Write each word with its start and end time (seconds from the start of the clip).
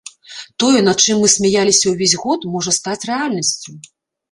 Тое, 0.61 0.79
над 0.87 1.03
чым 1.03 1.19
мы 1.25 1.29
смяяліся 1.33 1.85
ўвесь 1.93 2.17
год, 2.23 2.49
можа 2.57 2.77
стаць 2.81 2.99
рэальнасцю. 3.13 3.79